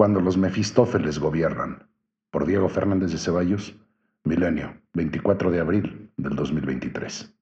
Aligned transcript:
Cuando 0.00 0.22
los 0.22 0.38
Mefistófeles 0.38 1.18
gobiernan, 1.18 1.90
por 2.30 2.46
Diego 2.46 2.70
Fernández 2.70 3.12
de 3.12 3.18
Ceballos, 3.18 3.76
Milenio, 4.24 4.80
24 4.94 5.50
de 5.50 5.60
abril 5.60 6.10
del 6.16 6.36
2023. 6.36 7.36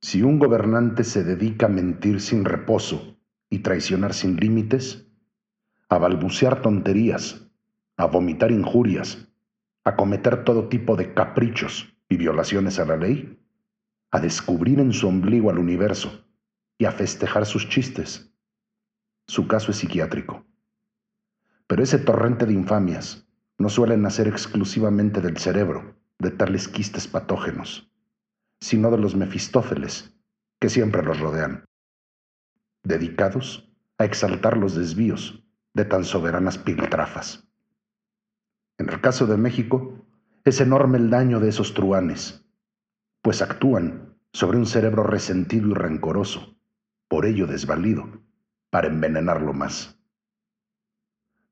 Si 0.00 0.22
un 0.22 0.38
gobernante 0.38 1.02
se 1.02 1.24
dedica 1.24 1.66
a 1.66 1.68
mentir 1.68 2.20
sin 2.20 2.44
reposo 2.44 3.18
y 3.50 3.58
traicionar 3.58 4.14
sin 4.14 4.36
límites, 4.36 5.08
a 5.88 5.98
balbucear 5.98 6.62
tonterías, 6.62 7.50
a 7.96 8.06
vomitar 8.06 8.52
injurias, 8.52 9.28
a 9.82 9.96
cometer 9.96 10.44
todo 10.44 10.68
tipo 10.68 10.94
de 10.94 11.12
caprichos 11.12 11.92
y 12.08 12.18
violaciones 12.18 12.78
a 12.78 12.84
la 12.84 12.96
ley, 12.96 13.36
a 14.12 14.20
descubrir 14.20 14.78
en 14.78 14.92
su 14.92 15.08
ombligo 15.08 15.50
al 15.50 15.58
universo 15.58 16.24
y 16.78 16.84
a 16.84 16.92
festejar 16.92 17.46
sus 17.46 17.68
chistes. 17.68 18.32
Su 19.26 19.48
caso 19.48 19.72
es 19.72 19.78
psiquiátrico. 19.78 20.44
Pero 21.68 21.82
ese 21.82 21.98
torrente 21.98 22.46
de 22.46 22.54
infamias 22.54 23.28
no 23.58 23.68
suele 23.68 23.96
nacer 23.96 24.26
exclusivamente 24.26 25.20
del 25.20 25.36
cerebro, 25.36 25.94
de 26.18 26.30
tales 26.30 26.66
quistes 26.66 27.06
patógenos, 27.06 27.92
sino 28.60 28.90
de 28.90 28.98
los 28.98 29.14
mefistófeles 29.14 30.14
que 30.60 30.70
siempre 30.70 31.02
los 31.02 31.20
rodean, 31.20 31.64
dedicados 32.82 33.70
a 33.98 34.04
exaltar 34.04 34.56
los 34.56 34.74
desvíos 34.74 35.44
de 35.74 35.84
tan 35.84 36.04
soberanas 36.04 36.56
piltrafas. 36.58 37.46
En 38.78 38.88
el 38.88 39.00
caso 39.00 39.26
de 39.26 39.36
México, 39.36 40.06
es 40.44 40.60
enorme 40.60 40.98
el 40.98 41.10
daño 41.10 41.38
de 41.38 41.50
esos 41.50 41.74
truanes, 41.74 42.44
pues 43.22 43.42
actúan 43.42 44.16
sobre 44.32 44.56
un 44.56 44.66
cerebro 44.66 45.02
resentido 45.02 45.68
y 45.68 45.74
rencoroso, 45.74 46.56
por 47.08 47.26
ello 47.26 47.46
desvalido, 47.46 48.22
para 48.70 48.88
envenenarlo 48.88 49.52
más. 49.52 49.97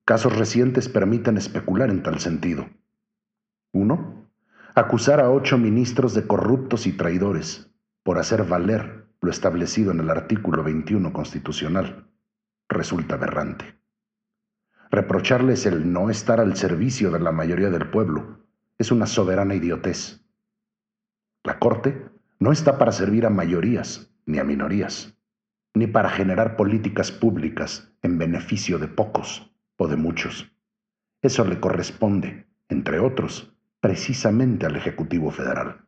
Casos 0.06 0.38
recientes 0.38 0.88
permiten 0.88 1.36
especular 1.36 1.90
en 1.90 2.04
tal 2.04 2.20
sentido. 2.20 2.68
Uno, 3.72 4.30
acusar 4.76 5.18
a 5.18 5.32
ocho 5.32 5.58
ministros 5.58 6.14
de 6.14 6.28
corruptos 6.28 6.86
y 6.86 6.92
traidores 6.92 7.72
por 8.04 8.20
hacer 8.20 8.44
valer 8.44 9.08
lo 9.20 9.32
establecido 9.32 9.90
en 9.90 9.98
el 9.98 10.08
artículo 10.08 10.62
21 10.62 11.12
constitucional 11.12 12.08
resulta 12.68 13.16
aberrante. 13.16 13.80
Reprocharles 14.92 15.66
el 15.66 15.92
no 15.92 16.08
estar 16.08 16.38
al 16.38 16.56
servicio 16.56 17.10
de 17.10 17.18
la 17.18 17.32
mayoría 17.32 17.70
del 17.70 17.90
pueblo 17.90 18.46
es 18.78 18.92
una 18.92 19.06
soberana 19.06 19.56
idiotez. 19.56 20.24
La 21.42 21.58
Corte 21.58 22.08
no 22.38 22.52
está 22.52 22.78
para 22.78 22.92
servir 22.92 23.26
a 23.26 23.30
mayorías 23.30 24.14
ni 24.24 24.38
a 24.38 24.44
minorías, 24.44 25.18
ni 25.74 25.88
para 25.88 26.10
generar 26.10 26.54
políticas 26.54 27.10
públicas 27.10 27.92
en 28.02 28.18
beneficio 28.18 28.78
de 28.78 28.86
pocos 28.86 29.50
o 29.76 29.88
de 29.88 29.96
muchos. 29.96 30.50
Eso 31.22 31.44
le 31.44 31.60
corresponde, 31.60 32.46
entre 32.68 33.00
otros, 33.00 33.54
precisamente 33.80 34.66
al 34.66 34.76
Ejecutivo 34.76 35.30
Federal. 35.30 35.84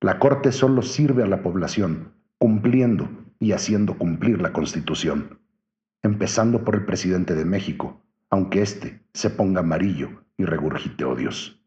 La 0.00 0.18
Corte 0.18 0.52
solo 0.52 0.82
sirve 0.82 1.22
a 1.22 1.26
la 1.26 1.42
población, 1.42 2.14
cumpliendo 2.38 3.08
y 3.40 3.52
haciendo 3.52 3.98
cumplir 3.98 4.40
la 4.40 4.52
Constitución 4.52 5.38
empezando 6.02 6.64
por 6.64 6.76
el 6.76 6.84
presidente 6.84 7.34
de 7.34 7.44
México, 7.44 8.00
aunque 8.30 8.62
éste 8.62 9.02
se 9.12 9.30
ponga 9.30 9.60
amarillo 9.60 10.24
y 10.36 10.44
regurgite 10.44 11.04
odios. 11.04 11.60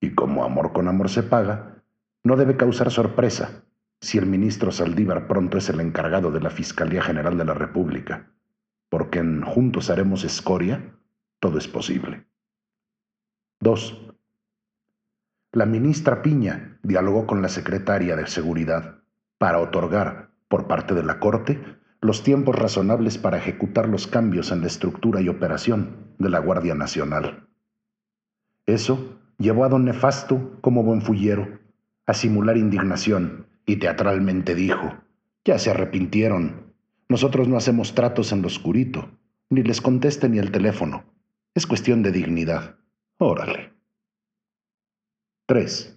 Y 0.00 0.14
como 0.14 0.44
amor 0.44 0.72
con 0.72 0.88
amor 0.88 1.08
se 1.08 1.22
paga, 1.22 1.82
no 2.22 2.36
debe 2.36 2.56
causar 2.56 2.90
sorpresa 2.90 3.64
si 4.00 4.18
el 4.18 4.26
ministro 4.26 4.70
Saldívar 4.70 5.26
pronto 5.26 5.56
es 5.56 5.68
el 5.70 5.80
encargado 5.80 6.30
de 6.30 6.40
la 6.40 6.50
Fiscalía 6.50 7.02
General 7.02 7.38
de 7.38 7.44
la 7.44 7.54
República, 7.54 8.30
porque 8.94 9.18
en 9.18 9.42
Juntos 9.42 9.90
haremos 9.90 10.22
escoria, 10.22 10.94
todo 11.40 11.58
es 11.58 11.66
posible. 11.66 12.26
2. 13.58 14.14
La 15.50 15.66
ministra 15.66 16.22
Piña 16.22 16.78
dialogó 16.84 17.26
con 17.26 17.42
la 17.42 17.48
secretaria 17.48 18.14
de 18.14 18.28
Seguridad 18.28 19.00
para 19.36 19.58
otorgar, 19.58 20.30
por 20.46 20.68
parte 20.68 20.94
de 20.94 21.02
la 21.02 21.18
Corte, 21.18 21.60
los 22.00 22.22
tiempos 22.22 22.54
razonables 22.54 23.18
para 23.18 23.38
ejecutar 23.38 23.88
los 23.88 24.06
cambios 24.06 24.52
en 24.52 24.60
la 24.60 24.68
estructura 24.68 25.20
y 25.20 25.28
operación 25.28 26.14
de 26.20 26.30
la 26.30 26.38
Guardia 26.38 26.76
Nacional. 26.76 27.48
Eso 28.64 29.18
llevó 29.38 29.64
a 29.64 29.70
don 29.70 29.86
Nefasto, 29.86 30.56
como 30.60 30.84
buen 30.84 31.02
fullero, 31.02 31.58
a 32.06 32.14
simular 32.14 32.56
indignación 32.56 33.48
y 33.66 33.74
teatralmente 33.74 34.54
dijo, 34.54 34.94
ya 35.44 35.58
se 35.58 35.72
arrepintieron, 35.72 36.63
nosotros 37.14 37.46
no 37.46 37.56
hacemos 37.56 37.94
tratos 37.94 38.32
en 38.32 38.42
lo 38.42 38.48
oscurito, 38.48 39.08
ni 39.48 39.62
les 39.62 39.80
conteste 39.80 40.28
ni 40.28 40.38
el 40.38 40.50
teléfono, 40.50 41.04
es 41.54 41.64
cuestión 41.64 42.02
de 42.02 42.10
dignidad. 42.10 42.74
Órale. 43.18 43.72
3. 45.46 45.96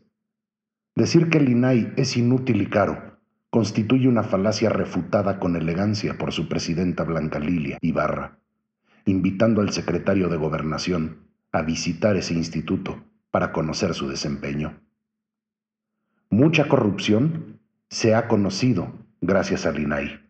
Decir 0.95 1.31
que 1.31 1.39
el 1.39 1.49
INAI 1.49 1.91
es 1.97 2.17
inútil 2.17 2.61
y 2.61 2.67
caro 2.67 3.17
constituye 3.49 4.07
una 4.07 4.21
falacia 4.21 4.69
refutada 4.69 5.39
con 5.39 5.55
elegancia 5.55 6.19
por 6.19 6.33
su 6.33 6.47
presidenta 6.47 7.03
Blanca 7.03 7.39
Lilia 7.39 7.79
Ibarra, 7.81 8.37
invitando 9.05 9.61
al 9.61 9.71
secretario 9.71 10.29
de 10.29 10.37
Gobernación 10.37 11.31
a 11.51 11.63
visitar 11.63 12.15
ese 12.15 12.35
instituto 12.35 13.03
para 13.31 13.51
conocer 13.51 13.95
su 13.95 14.07
desempeño. 14.07 14.81
Mucha 16.29 16.67
corrupción 16.67 17.59
se 17.89 18.13
ha 18.13 18.27
conocido 18.27 18.93
gracias 19.19 19.65
al 19.65 19.79
INAI, 19.79 20.26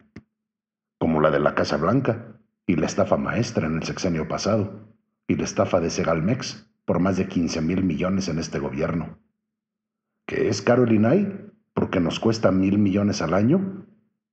la 1.22 1.31
de 1.31 1.39
la 1.39 1.55
Casa 1.55 1.78
Blanca 1.78 2.39
y 2.66 2.75
la 2.75 2.85
estafa 2.85 3.17
maestra 3.17 3.67
en 3.67 3.78
el 3.78 3.83
sexenio 3.83 4.28
pasado, 4.28 4.88
y 5.28 5.35
la 5.35 5.44
estafa 5.44 5.79
de 5.79 5.89
Segalmex 5.89 6.69
por 6.85 7.00
más 7.00 7.17
de 7.17 7.28
15 7.28 7.61
mil 7.61 7.83
millones 7.83 8.28
en 8.29 8.39
este 8.39 8.59
gobierno. 8.59 9.19
¿Qué 10.25 10.50
es 10.50 10.61
caro 10.61 10.83
el 10.83 10.94
INAI? 10.94 11.47
porque 11.77 12.00
nos 12.00 12.19
cuesta 12.19 12.50
mil 12.50 12.79
millones 12.79 13.22
al 13.22 13.35
año, 13.35 13.85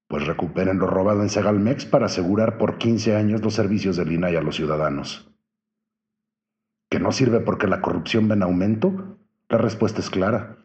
pues 0.09 0.27
recuperen 0.27 0.79
lo 0.79 0.87
robado 0.87 1.21
en 1.21 1.29
Segalmex 1.29 1.85
para 1.85 2.07
asegurar 2.07 2.57
por 2.57 2.79
15 2.79 3.17
años 3.17 3.43
los 3.43 3.53
servicios 3.53 3.99
del 3.99 4.13
INAI 4.13 4.37
a 4.37 4.41
los 4.41 4.57
ciudadanos. 4.57 5.31
¿Que 6.89 6.99
no 6.99 7.13
sirve 7.13 7.41
porque 7.41 7.67
la 7.67 7.83
corrupción 7.83 8.31
va 8.31 8.35
en 8.35 8.45
aumento? 8.45 9.19
La 9.51 9.59
respuesta 9.59 10.01
es 10.01 10.09
clara. 10.09 10.57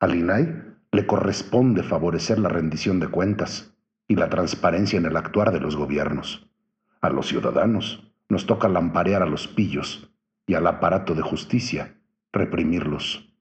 Al 0.00 0.16
INAI 0.16 0.54
le 0.92 1.06
corresponde 1.06 1.82
favorecer 1.82 2.38
la 2.38 2.50
rendición 2.50 3.00
de 3.00 3.08
cuentas 3.08 3.74
y 4.08 4.16
la 4.16 4.30
transparencia 4.30 4.98
en 4.98 5.04
el 5.04 5.16
actuar 5.16 5.52
de 5.52 5.60
los 5.60 5.76
gobiernos. 5.76 6.48
A 7.00 7.10
los 7.10 7.28
ciudadanos 7.28 8.10
nos 8.28 8.46
toca 8.46 8.68
lamparear 8.68 9.22
a 9.22 9.26
los 9.26 9.46
pillos 9.46 10.10
y 10.46 10.54
al 10.54 10.66
aparato 10.66 11.14
de 11.14 11.22
justicia 11.22 11.94
reprimirlos. 12.32 13.32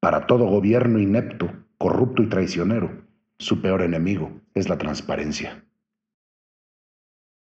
Para 0.00 0.26
todo 0.26 0.46
gobierno 0.46 0.98
inepto, 0.98 1.50
corrupto 1.78 2.22
y 2.22 2.28
traicionero, 2.28 3.04
su 3.38 3.60
peor 3.60 3.82
enemigo 3.82 4.40
es 4.54 4.68
la 4.68 4.78
transparencia. 4.78 5.64